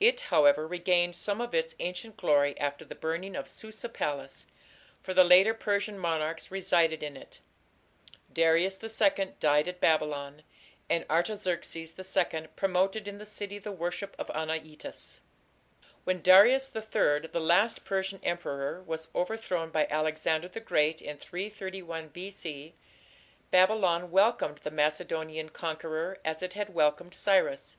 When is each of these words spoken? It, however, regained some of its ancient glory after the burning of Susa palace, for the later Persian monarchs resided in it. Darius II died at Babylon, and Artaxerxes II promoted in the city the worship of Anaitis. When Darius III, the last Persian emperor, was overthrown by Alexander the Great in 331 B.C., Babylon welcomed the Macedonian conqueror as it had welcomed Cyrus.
It, 0.00 0.22
however, 0.32 0.66
regained 0.66 1.14
some 1.14 1.42
of 1.42 1.54
its 1.54 1.74
ancient 1.78 2.16
glory 2.16 2.58
after 2.58 2.86
the 2.86 2.94
burning 2.94 3.36
of 3.36 3.46
Susa 3.50 3.90
palace, 3.90 4.46
for 5.02 5.12
the 5.12 5.24
later 5.24 5.52
Persian 5.52 5.98
monarchs 5.98 6.50
resided 6.50 7.02
in 7.02 7.18
it. 7.18 7.40
Darius 8.32 8.78
II 8.82 9.34
died 9.40 9.68
at 9.68 9.78
Babylon, 9.78 10.42
and 10.88 11.04
Artaxerxes 11.10 11.94
II 12.00 12.46
promoted 12.56 13.06
in 13.06 13.18
the 13.18 13.26
city 13.26 13.58
the 13.58 13.70
worship 13.70 14.16
of 14.18 14.28
Anaitis. 14.30 15.18
When 16.04 16.22
Darius 16.22 16.70
III, 16.74 17.26
the 17.28 17.30
last 17.38 17.84
Persian 17.84 18.20
emperor, 18.22 18.82
was 18.84 19.08
overthrown 19.14 19.68
by 19.68 19.86
Alexander 19.90 20.48
the 20.48 20.60
Great 20.60 21.02
in 21.02 21.18
331 21.18 22.08
B.C., 22.08 22.74
Babylon 23.50 24.10
welcomed 24.10 24.60
the 24.64 24.70
Macedonian 24.70 25.50
conqueror 25.50 26.16
as 26.24 26.40
it 26.40 26.54
had 26.54 26.72
welcomed 26.72 27.12
Cyrus. 27.12 27.76